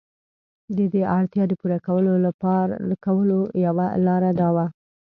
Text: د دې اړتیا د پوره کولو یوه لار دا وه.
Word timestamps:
د 0.77 0.77
دې 0.93 1.03
اړتیا 1.17 1.43
د 1.47 1.53
پوره 1.61 1.77
کولو 3.05 3.39
یوه 3.65 3.85
لار 4.05 4.23
دا 4.39 4.49
وه. 4.55 4.65